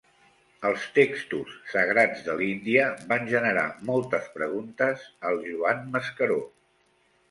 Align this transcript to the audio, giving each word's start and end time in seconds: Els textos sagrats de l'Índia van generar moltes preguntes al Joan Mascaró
Els 0.69 0.85
textos 0.95 1.51
sagrats 1.73 2.25
de 2.29 2.39
l'Índia 2.41 2.89
van 3.13 3.31
generar 3.37 3.69
moltes 3.93 4.29
preguntes 4.41 5.09
al 5.33 5.43
Joan 5.49 5.91
Mascaró 5.97 6.45